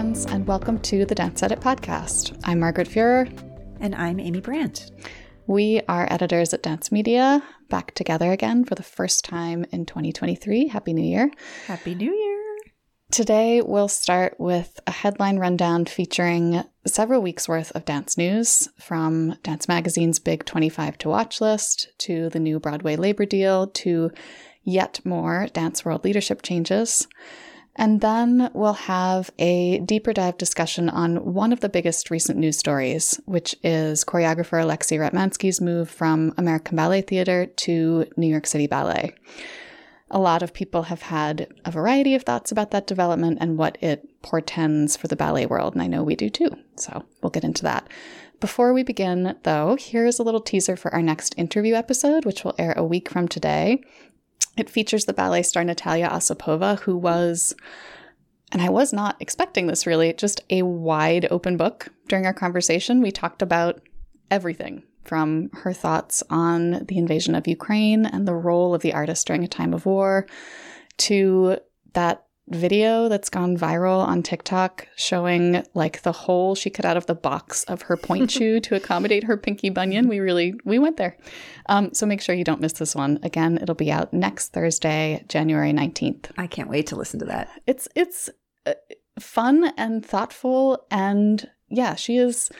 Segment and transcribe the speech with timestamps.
[0.00, 2.40] Friends, and welcome to the Dance Edit podcast.
[2.44, 3.30] I'm Margaret Fuhrer.
[3.80, 4.92] And I'm Amy Brandt.
[5.46, 10.68] We are editors at Dance Media, back together again for the first time in 2023.
[10.68, 11.30] Happy New Year.
[11.66, 12.56] Happy New Year.
[13.10, 19.36] Today, we'll start with a headline rundown featuring several weeks worth of dance news from
[19.42, 24.12] Dance Magazine's Big 25 to Watch list to the new Broadway labor deal to
[24.62, 27.06] yet more Dance World leadership changes.
[27.80, 32.58] And then we'll have a deeper dive discussion on one of the biggest recent news
[32.58, 38.66] stories, which is choreographer Alexei Ratmansky's move from American Ballet Theater to New York City
[38.66, 39.14] Ballet.
[40.10, 43.78] A lot of people have had a variety of thoughts about that development and what
[43.80, 46.50] it portends for the ballet world, and I know we do too.
[46.76, 47.88] So we'll get into that.
[48.40, 52.54] Before we begin, though, here's a little teaser for our next interview episode, which will
[52.58, 53.82] air a week from today.
[54.56, 57.54] It features the ballet star Natalia Osipova, who was,
[58.52, 61.88] and I was not expecting this really, just a wide open book.
[62.08, 63.80] During our conversation, we talked about
[64.30, 69.26] everything from her thoughts on the invasion of Ukraine and the role of the artist
[69.26, 70.26] during a time of war
[70.98, 71.58] to
[71.94, 77.06] that video that's gone viral on TikTok showing like the hole she cut out of
[77.06, 80.08] the box of her pointe shoe to accommodate her pinky bunion.
[80.08, 81.16] We really we went there.
[81.66, 83.18] Um, so make sure you don't miss this one.
[83.22, 86.30] Again, it'll be out next Thursday, January nineteenth.
[86.36, 87.48] I can't wait to listen to that.
[87.66, 88.28] It's it's
[88.66, 88.74] uh,
[89.18, 92.50] fun and thoughtful, and yeah, she is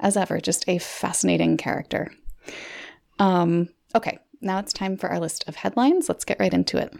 [0.00, 2.12] as ever just a fascinating character.
[3.18, 6.08] Um, okay, now it's time for our list of headlines.
[6.08, 6.92] Let's get right into it.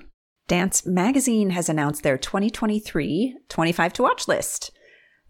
[0.48, 4.70] Dance Magazine has announced their 2023 25 to Watch list.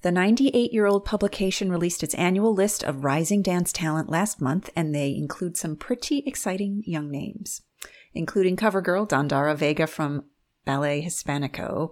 [0.02, 4.70] The 98 year old publication released its annual list of rising dance talent last month,
[4.76, 7.62] and they include some pretty exciting young names,
[8.14, 10.26] including cover girl Dandara Veiga from
[10.64, 11.90] Ballet Hispanico.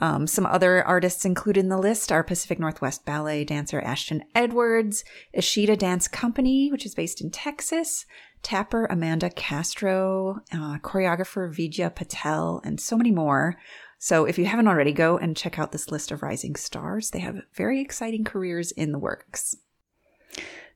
[0.00, 5.04] Um, some other artists included in the list are Pacific Northwest Ballet dancer Ashton Edwards,
[5.32, 8.06] Ishida Dance Company, which is based in Texas,
[8.42, 13.56] tapper Amanda Castro, uh, choreographer Vijaya Patel, and so many more.
[13.98, 17.10] So if you haven't already, go and check out this list of rising stars.
[17.10, 19.56] They have very exciting careers in the works.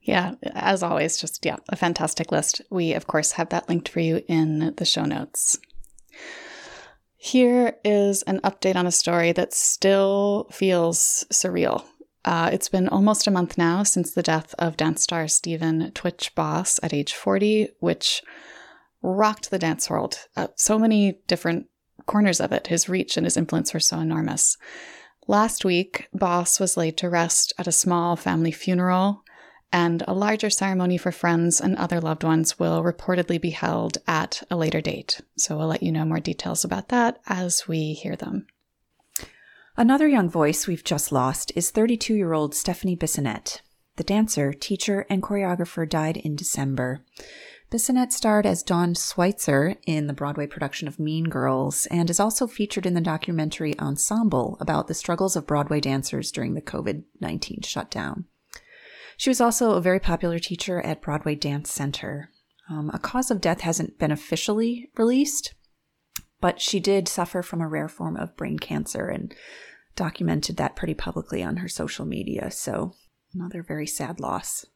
[0.03, 2.61] Yeah, as always, just yeah, a fantastic list.
[2.71, 5.59] We, of course, have that linked for you in the show notes.
[7.25, 11.85] Here is an update on a story that still feels surreal.
[12.25, 16.35] Uh, it's been almost a month now since the death of dance star Stephen Twitch
[16.35, 18.25] Boss at age 40, which
[19.03, 20.19] rocked the dance world.
[20.37, 21.67] Uh, so many different
[22.07, 22.67] corners of it.
[22.67, 24.57] His reach and his influence were so enormous.
[25.29, 29.22] Last week, Boss was laid to rest at a small family funeral,
[29.73, 34.43] and a larger ceremony for friends and other loved ones will reportedly be held at
[34.51, 35.21] a later date.
[35.37, 38.47] So we'll let you know more details about that as we hear them.
[39.77, 43.61] Another young voice we've just lost is 32 year old Stephanie Bissonnette.
[43.97, 47.05] The dancer, teacher, and choreographer died in December.
[47.71, 52.47] Bissonnette starred as Dawn Schweitzer in the Broadway production of Mean Girls and is also
[52.47, 57.63] featured in the documentary Ensemble about the struggles of Broadway dancers during the COVID 19
[57.63, 58.27] shutdown.
[59.23, 62.31] She was also a very popular teacher at Broadway Dance Center.
[62.69, 65.55] Um, a cause of death hasn't been officially released,
[66.41, 69.33] but she did suffer from a rare form of brain cancer and
[69.95, 72.51] documented that pretty publicly on her social media.
[72.51, 72.95] So,
[73.33, 74.67] another very sad loss.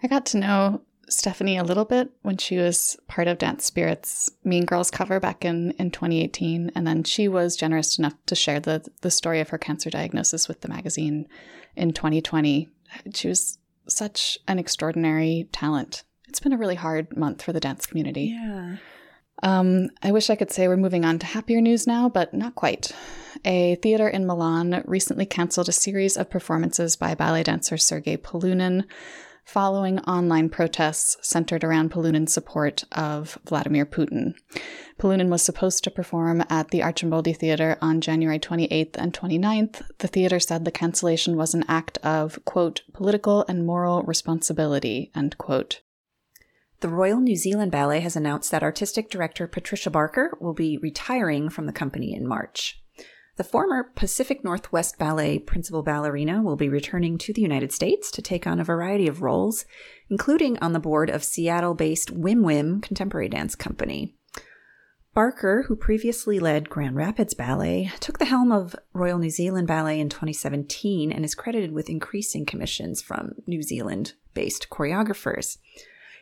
[0.00, 4.30] I got to know Stephanie a little bit when she was part of Dance Spirit's
[4.44, 6.70] Mean Girls cover back in, in 2018.
[6.76, 10.46] And then she was generous enough to share the, the story of her cancer diagnosis
[10.46, 11.26] with the magazine
[11.74, 12.70] in 2020.
[13.14, 13.58] She was
[13.88, 16.04] such an extraordinary talent.
[16.28, 18.36] It's been a really hard month for the dance community.
[18.36, 18.76] Yeah.
[19.42, 22.54] Um, I wish I could say we're moving on to happier news now, but not
[22.54, 22.92] quite.
[23.44, 28.84] A theater in Milan recently canceled a series of performances by ballet dancer Sergei Polunin
[29.46, 34.34] following online protests centered around Polunin's support of Vladimir Putin.
[34.98, 39.82] Polunin was supposed to perform at the Arcimboldi Theater on January 28th and 29th.
[39.98, 45.38] The theater said the cancellation was an act of, quote, political and moral responsibility, end
[45.38, 45.80] quote.
[46.80, 51.48] The Royal New Zealand Ballet has announced that artistic director Patricia Barker will be retiring
[51.48, 52.82] from the company in March.
[53.36, 58.22] The former Pacific Northwest Ballet principal ballerina will be returning to the United States to
[58.22, 59.66] take on a variety of roles,
[60.08, 64.14] including on the board of Seattle based Whim W'Him Contemporary Dance Company.
[65.12, 70.00] Barker, who previously led Grand Rapids Ballet, took the helm of Royal New Zealand Ballet
[70.00, 75.58] in 2017 and is credited with increasing commissions from New Zealand based choreographers.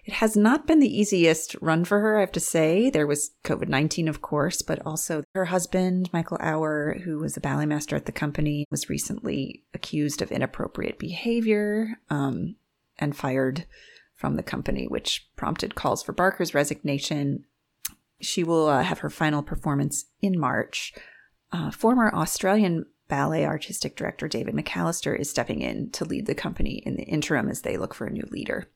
[0.04, 2.90] It has not been the easiest run for her, I have to say.
[2.90, 7.40] There was COVID 19, of course, but also her husband, Michael Auer, who was a
[7.40, 12.56] ballet master at the company, was recently accused of inappropriate behavior um,
[12.98, 13.64] and fired
[14.14, 17.44] from the company, which prompted calls for Barker's resignation.
[18.20, 20.92] She will uh, have her final performance in March.
[21.50, 26.82] Uh, former Australian ballet artistic director David McAllister is stepping in to lead the company
[26.84, 28.68] in the interim as they look for a new leader.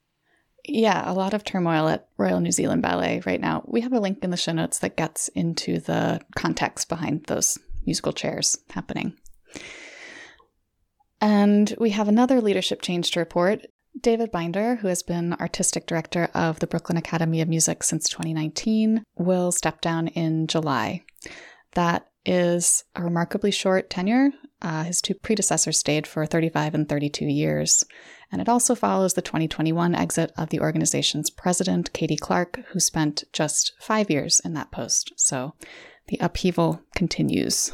[0.64, 3.64] Yeah, a lot of turmoil at Royal New Zealand Ballet right now.
[3.66, 7.58] We have a link in the show notes that gets into the context behind those
[7.86, 9.14] musical chairs happening.
[11.20, 13.66] And we have another leadership change to report.
[14.00, 19.02] David Binder, who has been artistic director of the Brooklyn Academy of Music since 2019,
[19.16, 21.02] will step down in July.
[21.72, 24.30] That is a remarkably short tenure.
[24.60, 27.84] Uh, his two predecessors stayed for 35 and 32 years.
[28.30, 33.24] And it also follows the 2021 exit of the organization's president, Katy Clark, who spent
[33.32, 35.12] just five years in that post.
[35.16, 35.54] So
[36.08, 37.72] the upheaval continues.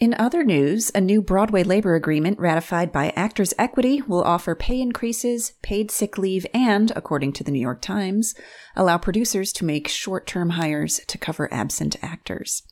[0.00, 4.80] In other news, a new Broadway labor agreement ratified by Actors Equity will offer pay
[4.80, 8.34] increases, paid sick leave, and, according to the New York Times,
[8.74, 12.62] allow producers to make short term hires to cover absent actors.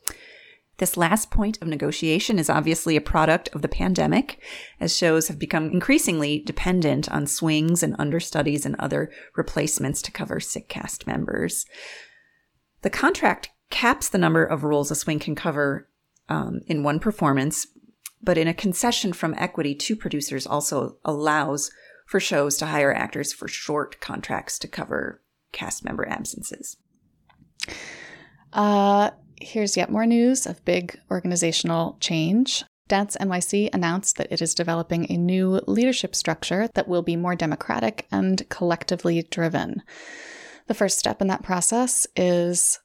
[0.79, 4.41] This last point of negotiation is obviously a product of the pandemic,
[4.81, 10.39] as shows have become increasingly dependent on swings and understudies and other replacements to cover
[10.39, 11.67] sick cast members.
[12.83, 15.89] The contract caps the number of roles a swing can cover
[16.29, 17.67] um, in one performance,
[18.23, 21.73] but in a concession from equity to producers also allows
[22.07, 26.77] for shows to hire actors for short contracts to cover cast member absences.
[28.53, 29.11] Uh,
[29.41, 32.65] Here's yet more news of big organizational change.
[32.89, 37.37] Dance NYC announced that it is developing a new leadership structure that will be more
[37.37, 39.83] democratic and collectively driven.
[40.67, 42.81] The first step in that process is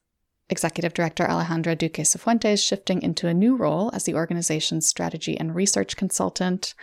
[0.50, 5.56] Executive Director Alejandra Duque Cifuentes shifting into a new role as the organization's strategy and
[5.56, 6.76] research consultant,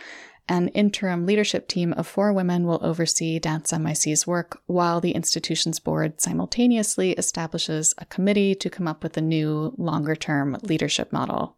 [0.47, 5.79] an interim leadership team of four women will oversee Dance NYC's work while the institution's
[5.79, 11.57] board simultaneously establishes a committee to come up with a new, longer term leadership model.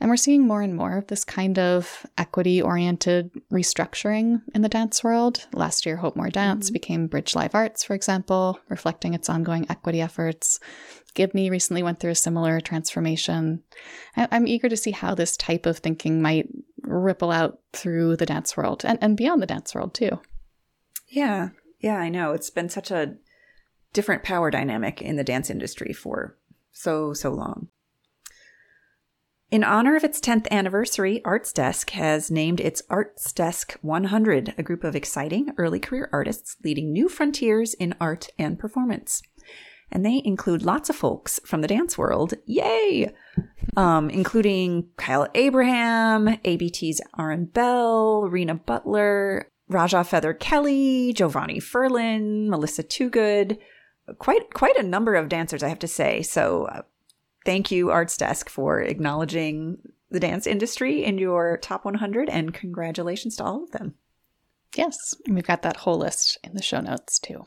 [0.00, 4.68] And we're seeing more and more of this kind of equity oriented restructuring in the
[4.68, 5.46] dance world.
[5.52, 6.72] Last year, Hope Mohr Dance mm-hmm.
[6.72, 10.58] became Bridge Live Arts, for example, reflecting its ongoing equity efforts.
[11.14, 13.62] Gibney recently went through a similar transformation.
[14.16, 16.48] I'm eager to see how this type of thinking might
[16.86, 20.20] ripple out through the dance world and, and beyond the dance world, too.
[21.08, 21.50] Yeah.
[21.80, 22.32] Yeah, I know.
[22.32, 23.16] It's been such a
[23.92, 26.36] different power dynamic in the dance industry for
[26.72, 27.68] so, so long.
[29.50, 34.62] In honor of its 10th anniversary, Arts Desk has named its Arts Desk 100, a
[34.64, 39.22] group of exciting early career artists leading new frontiers in art and performance
[39.90, 42.34] and they include lots of folks from the dance world.
[42.46, 43.12] Yay!
[43.76, 52.82] Um, including Kyle Abraham, ABT's Aaron Bell, Rena Butler, Raja Feather Kelly, Giovanni Ferlin, Melissa
[52.82, 53.58] Toogood.
[54.18, 56.22] Quite quite a number of dancers, I have to say.
[56.22, 56.82] So, uh,
[57.46, 59.78] thank you, Arts Desk, for acknowledging
[60.10, 63.94] the dance industry in your top 100, and congratulations to all of them.
[64.76, 67.44] Yes, we've got that whole list in the show notes too.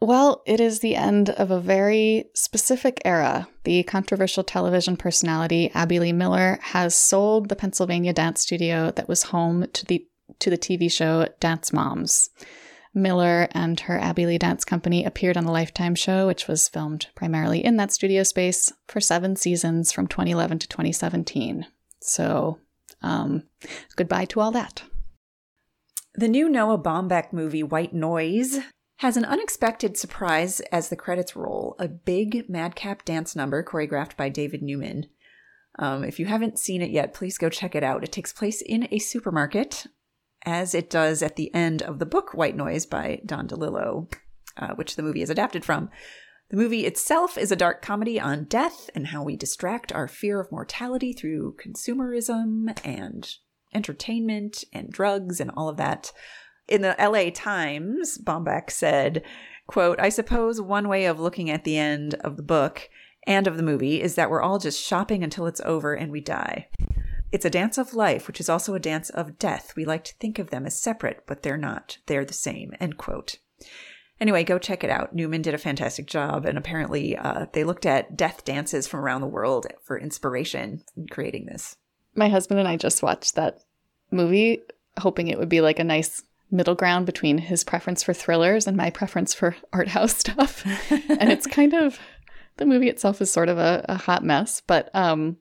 [0.00, 3.48] Well, it is the end of a very specific era.
[3.64, 9.24] The controversial television personality Abby Lee Miller has sold the Pennsylvania dance studio that was
[9.24, 10.06] home to the
[10.38, 12.28] to the TV show Dance Moms.
[12.92, 17.06] Miller and her Abby Lee Dance Company appeared on the Lifetime show, which was filmed
[17.14, 21.66] primarily in that studio space for seven seasons from 2011 to 2017.
[22.00, 22.58] So,
[23.02, 23.44] um,
[23.96, 24.82] goodbye to all that.
[26.14, 28.60] The new Noah Baumbach movie, White Noise,
[28.98, 34.28] has an unexpected surprise as the credits roll a big madcap dance number choreographed by
[34.28, 35.06] David Neumann.
[35.78, 38.02] Um, if you haven't seen it yet, please go check it out.
[38.02, 39.86] It takes place in a supermarket,
[40.46, 44.10] as it does at the end of the book White Noise by Don DeLillo,
[44.56, 45.90] uh, which the movie is adapted from.
[46.48, 50.40] The movie itself is a dark comedy on death and how we distract our fear
[50.40, 53.28] of mortality through consumerism and
[53.74, 56.12] entertainment and drugs and all of that
[56.68, 59.22] in the LA Times, Baumbach said,
[59.66, 62.88] quote, I suppose one way of looking at the end of the book
[63.26, 66.20] and of the movie is that we're all just shopping until it's over and we
[66.20, 66.68] die.
[67.32, 69.74] It's a dance of life, which is also a dance of death.
[69.76, 71.98] We like to think of them as separate, but they're not.
[72.06, 73.38] They're the same, end quote.
[74.20, 75.14] Anyway, go check it out.
[75.14, 79.20] Neumann did a fantastic job, and apparently uh, they looked at death dances from around
[79.20, 81.76] the world for inspiration in creating this.
[82.14, 83.60] My husband and I just watched that
[84.10, 84.62] movie,
[84.98, 88.76] hoping it would be like a nice middle ground between his preference for thrillers and
[88.76, 90.64] my preference for art house stuff.
[90.90, 91.98] and it's kind of
[92.56, 95.36] the movie itself is sort of a, a hot mess, but um,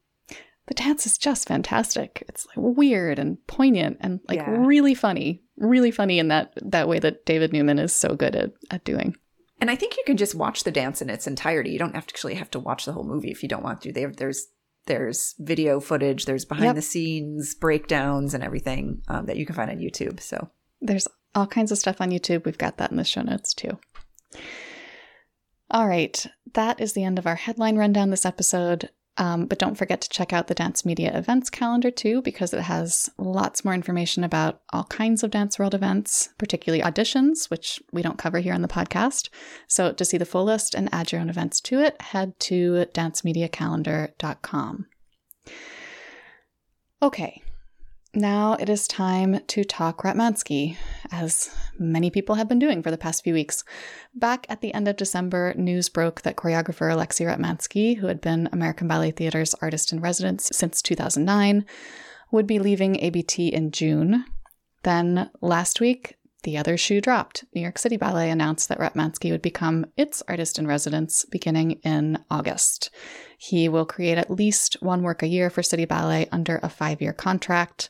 [0.67, 2.23] the dance is just fantastic.
[2.27, 4.49] It's like weird and poignant and like yeah.
[4.49, 8.51] really funny, really funny in that that way that David Neumann is so good at
[8.71, 9.15] at doing.
[9.61, 11.71] And I think you can just watch the dance in its entirety.
[11.71, 13.81] You don't have to actually have to watch the whole movie if you don't want
[13.81, 13.93] to.
[13.93, 14.47] There, there's
[14.85, 16.75] there's video footage, there's behind yep.
[16.75, 20.19] the scenes breakdowns and everything um, that you can find on YouTube.
[20.19, 20.49] So
[20.81, 22.45] there's all kinds of stuff on YouTube.
[22.45, 23.77] We've got that in the show notes too.
[25.71, 28.89] All right, that is the end of our headline rundown this episode.
[29.17, 32.61] Um, but don't forget to check out the Dance Media events calendar too, because it
[32.61, 38.01] has lots more information about all kinds of Dance World events, particularly auditions, which we
[38.01, 39.29] don't cover here on the podcast.
[39.67, 42.87] So to see the full list and add your own events to it, head to
[42.93, 44.87] dancemediacalendar.com.
[47.01, 47.41] Okay,
[48.15, 50.77] now it is time to talk Ratmansky,
[51.11, 53.63] as many people have been doing for the past few weeks.
[54.13, 58.49] Back at the end of December, news broke that choreographer Alexei Ratmansky, who had been
[58.51, 61.65] American Ballet Theater's artist in residence since 2009,
[62.31, 64.25] would be leaving ABT in June.
[64.83, 67.43] Then last week, the other shoe dropped.
[67.53, 72.23] New York City Ballet announced that Ratmansky would become its artist in residence beginning in
[72.29, 72.91] August.
[73.37, 77.01] He will create at least one work a year for City Ballet under a five
[77.01, 77.89] year contract.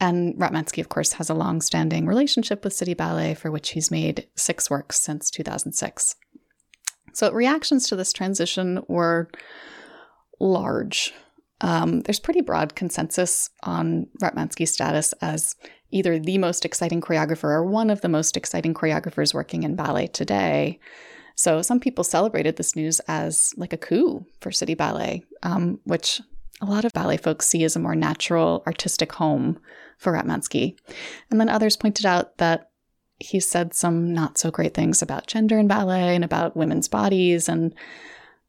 [0.00, 3.90] And Ratmansky, of course, has a long standing relationship with City Ballet, for which he's
[3.90, 6.16] made six works since 2006.
[7.14, 9.30] So, reactions to this transition were
[10.38, 11.14] large.
[11.62, 15.56] Um, there's pretty broad consensus on Ratmansky's status as
[15.90, 20.06] either the most exciting choreographer or one of the most exciting choreographers working in ballet
[20.06, 20.78] today.
[21.34, 26.20] So some people celebrated this news as like a coup for City Ballet, um, which
[26.60, 29.58] a lot of ballet folks see as a more natural artistic home
[29.98, 30.76] for Ratmansky.
[31.30, 32.70] And then others pointed out that
[33.18, 37.48] he said some not so great things about gender in ballet and about women's bodies
[37.48, 37.74] and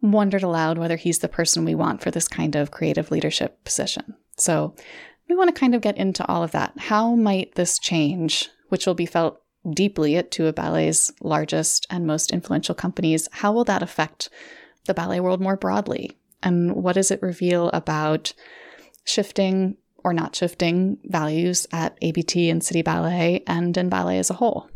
[0.02, 4.16] wondered aloud whether he's the person we want for this kind of creative leadership position.
[4.38, 4.76] So
[5.30, 6.74] we want to kind of get into all of that.
[6.78, 9.42] How might this change, which will be felt
[9.74, 14.30] deeply at two of ballet's largest and most influential companies, how will that affect
[14.86, 16.18] the ballet world more broadly?
[16.42, 18.34] And what does it reveal about
[19.04, 24.36] shifting or not shifting values at ABT and City Ballet and in ballet as a
[24.36, 24.70] whole?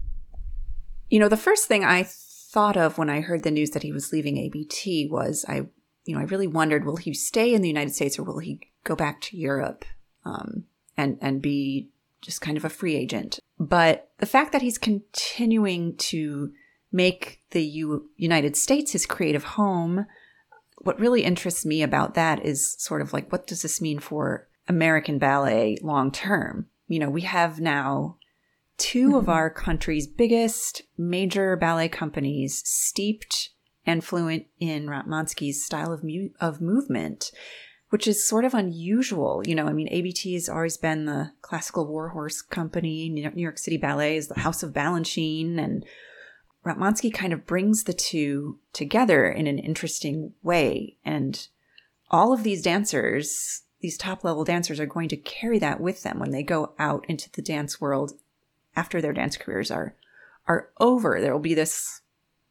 [1.10, 3.92] You know, the first thing I thought of when I heard the news that he
[3.92, 5.68] was leaving ABT was I,
[6.06, 8.60] you know, I really wondered will he stay in the United States or will he
[8.84, 9.86] go back to Europe
[10.26, 10.66] um,
[10.98, 11.90] and and be
[12.22, 13.40] just kind of a free agent.
[13.60, 16.52] But the fact that he's continuing to
[16.92, 20.06] make the U- United States his creative home,
[20.80, 24.48] what really interests me about that is sort of like what does this mean for
[24.68, 26.68] American ballet long term?
[26.88, 28.18] You know, we have now
[28.78, 29.16] 2 mm-hmm.
[29.16, 33.50] of our country's biggest major ballet companies steeped
[33.86, 37.32] and fluent in Ratmansky's style of mu- of movement
[37.92, 39.44] which is sort of unusual.
[39.46, 43.10] You know, I mean, ABT has always been the classical warhorse company.
[43.10, 45.86] New York City Ballet is the house of Balanchine, and
[46.66, 50.96] Ratmansky kind of brings the two together in an interesting way.
[51.04, 51.46] And
[52.10, 56.18] all of these dancers, these top level dancers, are going to carry that with them
[56.18, 58.14] when they go out into the dance world
[58.74, 59.96] after their dance careers are
[60.48, 61.20] are over.
[61.20, 62.00] There will be this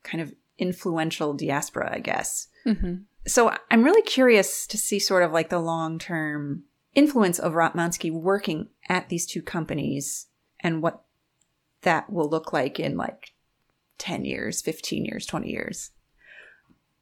[0.02, 2.48] kind of influential diaspora, I guess.
[2.66, 7.52] Mm-hmm so I'm really curious to see sort of like the long term influence of
[7.52, 10.26] Ratmansky working at these two companies
[10.60, 11.02] and what
[11.82, 13.32] that will look like in like
[13.98, 15.90] 10 years, 15 years, 20 years.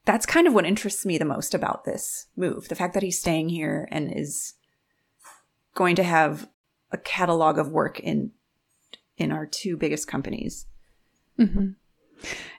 [0.04, 2.68] That's kind of what interests me the most about this move.
[2.68, 4.54] The fact that he's staying here and is
[5.74, 6.48] going to have
[6.90, 8.32] a catalog of work in
[9.16, 10.66] in our two biggest companies.
[11.38, 11.70] Mm-hmm.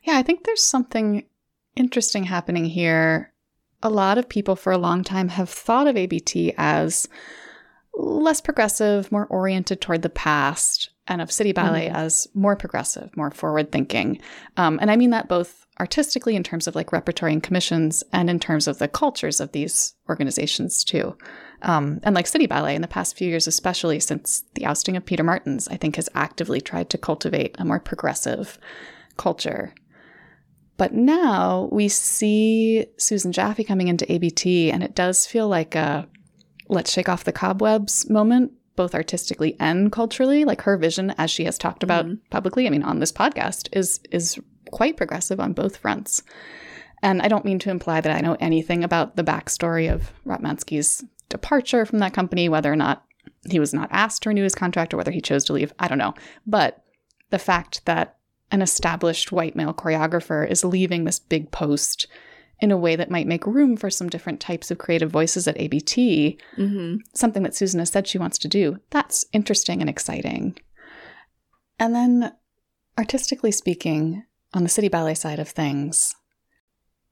[0.04, 1.25] Yeah, I think there's something
[1.75, 3.32] interesting happening here
[3.82, 7.08] a lot of people for a long time have thought of ABT as
[7.94, 11.96] less progressive, more oriented toward the past, and of City Ballet mm-hmm.
[11.96, 14.22] as more progressive, more forward thinking.
[14.58, 18.30] Um, and I mean that both artistically in terms of like repertory and commissions, and
[18.30, 21.18] in terms of the cultures of these organizations too.
[21.62, 25.06] Um, and like City Ballet in the past few years, especially since the ousting of
[25.06, 28.60] Peter Martins, I think has actively tried to cultivate a more progressive
[29.18, 29.74] culture
[30.80, 36.08] but now we see Susan Jaffe coming into ABT, and it does feel like a
[36.70, 40.46] let's shake off the cobwebs moment, both artistically and culturally.
[40.46, 42.26] Like her vision, as she has talked about mm-hmm.
[42.30, 44.40] publicly, I mean, on this podcast, is is
[44.72, 46.24] quite progressive on both fronts.
[47.04, 51.04] And I don't mean to imply that I know anything about the backstory of Ratmansky's
[51.28, 53.04] departure from that company, whether or not
[53.50, 55.74] he was not asked to renew his contract or whether he chose to leave.
[55.78, 56.14] I don't know.
[56.48, 56.82] But
[57.32, 58.19] the fact that
[58.51, 62.08] an established white male choreographer is leaving this big post
[62.62, 65.60] in a way that might make room for some different types of creative voices at
[65.60, 66.98] ABT, mm-hmm.
[67.13, 68.77] something that Susan has said she wants to do.
[68.89, 70.58] That's interesting and exciting.
[71.79, 72.34] And then,
[72.98, 76.15] artistically speaking, on the City Ballet side of things,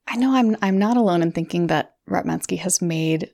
[0.07, 3.31] I know I'm I'm not alone in thinking that Ratmansky has made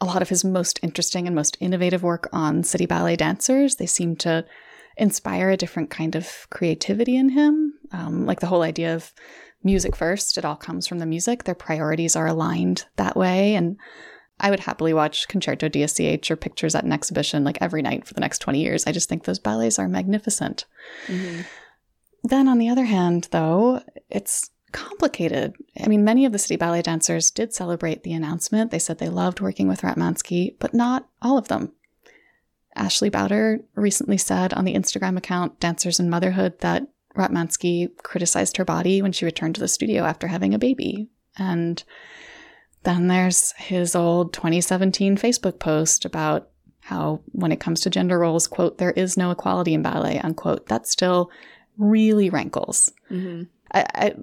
[0.00, 3.76] a lot of his most interesting and most innovative work on City Ballet dancers.
[3.76, 4.44] They seem to
[4.96, 9.12] inspire a different kind of creativity in him, um, like the whole idea of
[9.62, 10.38] music first.
[10.38, 11.44] It all comes from the music.
[11.44, 13.54] Their priorities are aligned that way.
[13.54, 13.76] And
[14.38, 18.14] I would happily watch Concerto DSCH or pictures at an exhibition like every night for
[18.14, 18.86] the next 20 years.
[18.86, 20.64] I just think those ballets are magnificent.
[21.06, 21.42] Mm-hmm.
[22.24, 25.54] Then, on the other hand, though, it's complicated.
[25.82, 28.70] I mean, many of the City Ballet dancers did celebrate the announcement.
[28.70, 31.72] They said they loved working with Ratmansky, but not all of them.
[32.76, 38.64] Ashley Bouder recently said on the Instagram account Dancers in Motherhood that Ratmansky criticized her
[38.64, 41.08] body when she returned to the studio after having a baby.
[41.38, 41.82] And
[42.82, 48.46] then there's his old 2017 Facebook post about how, when it comes to gender roles,
[48.46, 50.66] quote, there is no equality in ballet, unquote.
[50.66, 51.30] That still
[51.76, 52.92] really rankles.
[53.10, 53.44] Mm-hmm.
[53.72, 54.14] I, I,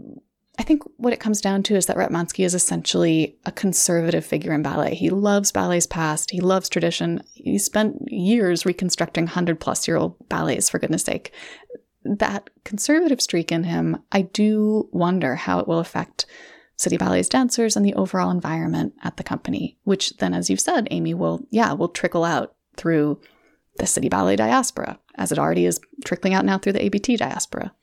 [0.60, 4.54] I think what it comes down to is that Ratmansky is essentially a conservative figure
[4.54, 4.94] in ballet.
[4.94, 6.30] He loves ballet's past.
[6.30, 7.24] He loves tradition.
[7.34, 11.34] He spent years reconstructing 100 plus year old ballets, for goodness sake
[12.06, 16.26] that conservative streak in him, I do wonder how it will affect
[16.76, 20.88] City Ballet's dancers and the overall environment at the company, which then, as you've said,
[20.92, 23.22] Amy, will, yeah, will trickle out through
[23.78, 27.74] the City Ballet diaspora, as it already is trickling out now through the ABT diaspora.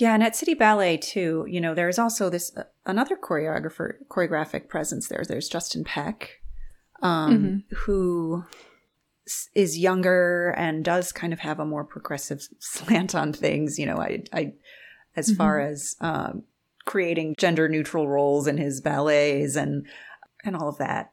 [0.00, 4.68] Yeah, and at City Ballet too, you know, there's also this uh, another choreographer, choreographic
[4.68, 5.22] presence there.
[5.26, 6.40] There's Justin Peck,
[7.02, 7.74] um, mm-hmm.
[7.76, 8.44] who
[9.54, 13.78] is younger and does kind of have a more progressive slant on things.
[13.78, 14.54] You know, I, I
[15.16, 15.36] as mm-hmm.
[15.36, 16.44] far as um,
[16.86, 19.86] creating gender neutral roles in his ballets and
[20.44, 21.12] and all of that.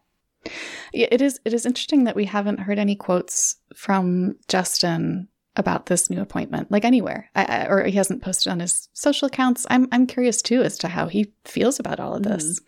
[0.93, 1.41] Yeah, it is.
[1.43, 6.71] It is interesting that we haven't heard any quotes from Justin about this new appointment,
[6.71, 9.65] like anywhere, I, I, or he hasn't posted on his social accounts.
[9.69, 12.61] I'm I'm curious too as to how he feels about all of this.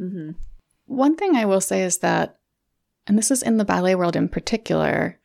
[0.00, 0.04] Mm-hmm.
[0.04, 0.30] Mm-hmm.
[0.86, 2.38] One thing I will say is that
[3.06, 5.18] and this is in the ballet world in particular,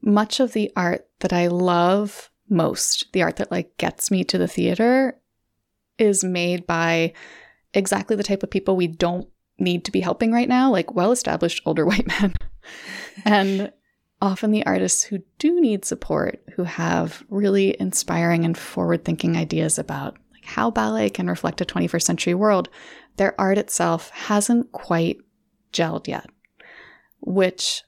[0.00, 4.38] much of the art that I love most, the art that like gets me to
[4.38, 5.18] the theater,
[5.98, 7.12] is made by
[7.72, 11.12] exactly the type of people we don't need to be helping right now, like well
[11.12, 12.34] established older white men.
[13.24, 13.72] and
[14.24, 19.78] often the artists who do need support, who have really inspiring and forward thinking ideas
[19.78, 22.68] about like how ballet can reflect a 21st century world,
[23.16, 25.18] their art itself hasn't quite
[25.72, 26.28] gelled yet
[27.24, 27.82] which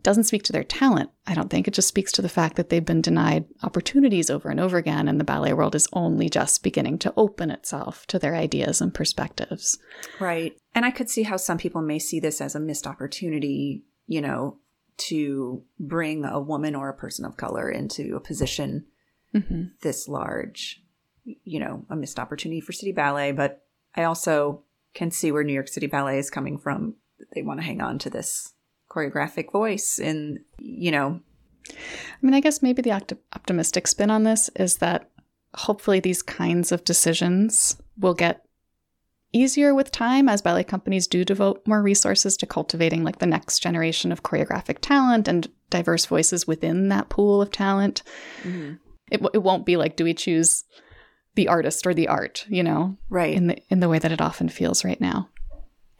[0.00, 1.66] doesn't speak to their talent, I don't think.
[1.66, 5.08] It just speaks to the fact that they've been denied opportunities over and over again,
[5.08, 8.94] and the ballet world is only just beginning to open itself to their ideas and
[8.94, 9.78] perspectives.
[10.20, 10.56] Right.
[10.74, 14.20] And I could see how some people may see this as a missed opportunity, you
[14.20, 14.58] know,
[14.98, 18.86] to bring a woman or a person of color into a position
[19.34, 19.64] mm-hmm.
[19.82, 20.82] this large,
[21.24, 23.32] you know, a missed opportunity for City Ballet.
[23.32, 23.62] But
[23.94, 26.94] I also can see where New York City Ballet is coming from.
[27.34, 28.52] They want to hang on to this
[28.90, 31.20] choreographic voice and you know
[31.70, 31.74] i
[32.22, 35.10] mean i guess maybe the opt- optimistic spin on this is that
[35.54, 38.44] hopefully these kinds of decisions will get
[39.32, 43.60] easier with time as ballet companies do devote more resources to cultivating like the next
[43.60, 48.02] generation of choreographic talent and diverse voices within that pool of talent.
[48.42, 48.74] Mm-hmm.
[49.10, 50.64] it, it won't be like do we choose
[51.34, 53.34] the artist or the art you know right.
[53.34, 55.28] in the in the way that it often feels right now?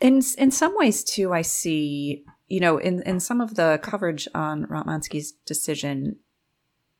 [0.01, 4.27] In in some ways too i see you know, in, in some of the coverage
[4.35, 6.17] on Ratmansky's decision,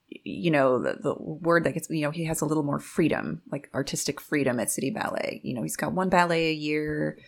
[0.09, 3.43] you know, the, the word that gets, you know, he has a little more freedom,
[3.51, 5.41] like artistic freedom at City Ballet.
[5.45, 7.19] You know, he's got one ballet a year.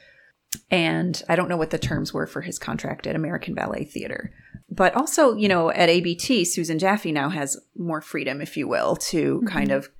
[0.70, 4.32] And I don't know what the terms were for his contract at American Ballet Theater.
[4.68, 8.96] But also, you know, at ABT, Susan Jaffe now has more freedom, if you will,
[8.96, 9.46] to mm-hmm.
[9.46, 9.90] kind of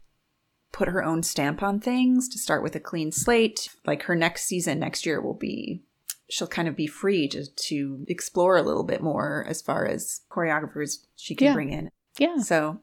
[0.73, 3.69] put her own stamp on things, to start with a clean slate.
[3.85, 5.83] Like her next season next year will be
[6.29, 10.21] she'll kind of be free to to explore a little bit more as far as
[10.31, 11.55] choreographers she can yeah.
[11.55, 11.91] bring in.
[12.19, 12.39] Yeah.
[12.39, 12.81] So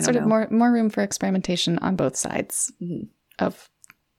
[0.00, 0.22] sort know.
[0.22, 3.04] of more more room for experimentation on both sides mm-hmm.
[3.38, 3.68] of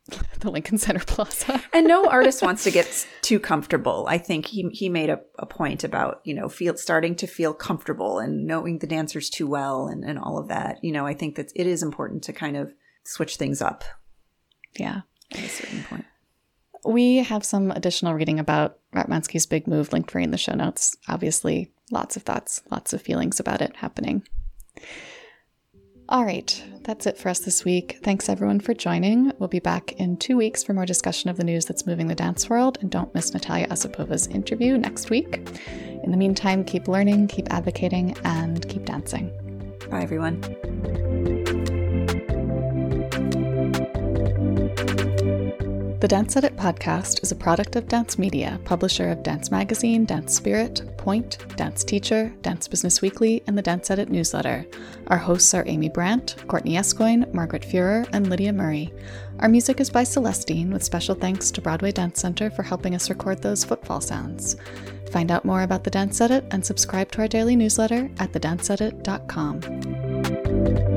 [0.40, 1.62] the Lincoln Center Plaza.
[1.74, 4.06] and no artist wants to get too comfortable.
[4.08, 7.54] I think he he made a, a point about, you know, feel starting to feel
[7.54, 10.84] comfortable and knowing the dancers too well and, and all of that.
[10.84, 13.84] You know, I think that it is important to kind of switch things up.
[14.78, 15.02] Yeah.
[15.34, 16.06] At a certain point.
[16.86, 20.96] We have some additional reading about Ratmansky's big move linked for in the show notes.
[21.10, 24.24] Obviously, lots of thoughts, lots of feelings about it happening.
[26.10, 28.00] All right, that's it for us this week.
[28.02, 29.34] Thanks everyone for joining.
[29.40, 32.16] We'll be back in two weeks for more discussion of the news that's moving the
[32.16, 35.46] dance world, and don't miss Natalia Osipova's interview next week.
[36.04, 39.32] In the meantime, keep learning, keep advocating, and keep dancing.
[39.90, 41.46] Bye, everyone.
[46.00, 50.36] The Dance Edit podcast is a product of Dance Media, publisher of Dance Magazine, Dance
[50.36, 54.64] Spirit, Pointe, Dance Teacher, Dance Business Weekly, and the Dance Edit newsletter.
[55.08, 58.94] Our hosts are Amy Brandt, Courtney Escoyne, Margaret Fuhrer, and Lydia Murray.
[59.40, 63.10] Our music is by Celestine, with special thanks to Broadway Dance Center for helping us
[63.10, 64.56] record those footfall sounds.
[65.12, 70.97] Find out more about the Dance Edit and subscribe to our daily newsletter at thedanceedit.com.